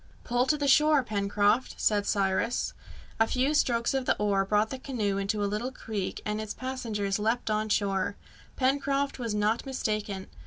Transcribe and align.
"Pull 0.23 0.47
to 0.47 0.57
the 0.57 0.67
shore, 0.67 1.03
Pencroft!" 1.03 1.75
said 1.79 2.07
Cyrus. 2.07 2.73
A 3.19 3.27
few 3.27 3.53
strokes 3.53 3.93
of 3.93 4.07
the 4.07 4.17
oar 4.17 4.43
brought 4.45 4.71
the 4.71 4.79
canoe 4.79 5.19
into 5.19 5.43
a 5.43 5.45
little 5.45 5.71
creek, 5.71 6.23
and 6.25 6.41
its 6.41 6.55
passengers 6.55 7.19
leapt 7.19 7.51
on 7.51 7.69
shore. 7.69 8.15
Pencroft 8.55 9.19
was 9.19 9.35
not 9.35 9.63
mistaken. 9.63 10.25